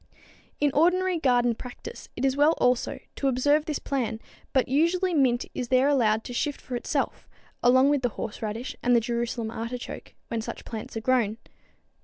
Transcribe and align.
In 0.59 0.71
ordinary 0.73 1.19
garden 1.19 1.53
practice 1.53 2.09
it 2.15 2.25
is 2.25 2.35
well 2.35 2.53
also 2.57 2.97
to 3.17 3.27
observe 3.27 3.65
this 3.65 3.77
plan, 3.77 4.19
but 4.51 4.67
usually 4.67 5.13
mint 5.13 5.45
is 5.53 5.67
there 5.67 5.87
allowed 5.87 6.23
to 6.23 6.33
shift 6.33 6.59
for 6.59 6.75
itself, 6.75 7.29
along 7.61 7.89
with 7.89 8.01
the 8.01 8.09
horseradish 8.17 8.75
and 8.81 8.95
the 8.95 8.99
Jerusalem 8.99 9.51
artichoke 9.51 10.15
when 10.29 10.41
such 10.41 10.65
plants 10.65 10.97
are 10.97 11.01
grown. 11.01 11.37